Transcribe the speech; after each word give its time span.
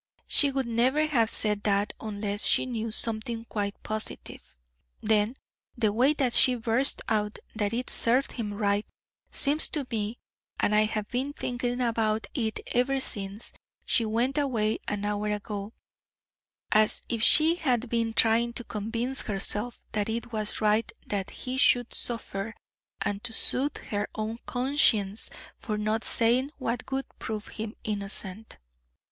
She 0.25 0.49
would 0.49 0.65
never 0.65 1.05
have 1.05 1.29
said 1.29 1.61
that 1.61 1.93
unless 2.01 2.47
she 2.47 2.65
knew 2.65 2.89
something 2.89 3.45
quite 3.45 3.83
positive. 3.83 4.57
Then 4.99 5.35
the 5.77 5.93
way 5.93 6.13
that 6.13 6.33
she 6.33 6.55
burst 6.55 7.03
out 7.07 7.37
that 7.55 7.71
it 7.71 7.91
served 7.91 8.31
him 8.31 8.55
right, 8.55 8.87
seems 9.31 9.69
to 9.69 9.85
me, 9.91 10.17
and 10.59 10.73
I 10.73 10.85
have 10.85 11.07
been 11.09 11.33
thinking 11.33 11.81
about 11.81 12.25
it 12.33 12.61
ever 12.71 12.99
since 12.99 13.53
she 13.85 14.03
went 14.03 14.39
away 14.39 14.79
an 14.87 15.05
hour 15.05 15.27
ago, 15.27 15.71
as 16.71 17.03
if 17.07 17.21
she 17.21 17.53
had 17.53 17.87
been 17.87 18.15
trying 18.15 18.53
to 18.53 18.63
convince 18.63 19.21
herself 19.21 19.83
that 19.91 20.09
it 20.09 20.31
was 20.33 20.61
right 20.61 20.91
that 21.05 21.29
he 21.29 21.59
should 21.59 21.93
suffer, 21.93 22.55
and 23.01 23.23
to 23.23 23.33
soothe 23.33 23.77
her 23.77 24.07
own 24.15 24.39
conscience 24.47 25.29
for 25.59 25.77
not 25.77 26.03
saying 26.03 26.49
what 26.57 26.89
would 26.91 27.05
prove 27.19 27.49
him 27.49 27.75
innocent." 27.83 28.57